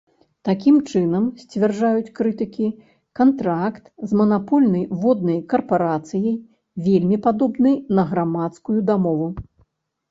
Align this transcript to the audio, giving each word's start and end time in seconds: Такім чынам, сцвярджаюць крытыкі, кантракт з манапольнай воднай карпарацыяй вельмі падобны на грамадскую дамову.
Такім 0.47 0.77
чынам, 0.91 1.23
сцвярджаюць 1.41 2.13
крытыкі, 2.17 2.67
кантракт 3.19 3.85
з 4.09 4.19
манапольнай 4.23 4.83
воднай 5.05 5.39
карпарацыяй 5.53 6.35
вельмі 6.89 7.17
падобны 7.29 7.71
на 7.99 8.03
грамадскую 8.15 8.79
дамову. 8.91 9.33